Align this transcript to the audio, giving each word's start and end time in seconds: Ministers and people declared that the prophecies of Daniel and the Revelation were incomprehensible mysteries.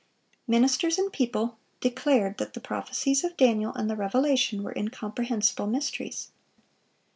Ministers 0.47 0.97
and 0.97 1.13
people 1.13 1.59
declared 1.79 2.39
that 2.39 2.55
the 2.55 2.59
prophecies 2.59 3.23
of 3.23 3.37
Daniel 3.37 3.71
and 3.75 3.87
the 3.87 3.95
Revelation 3.95 4.63
were 4.63 4.73
incomprehensible 4.75 5.67
mysteries. 5.67 6.29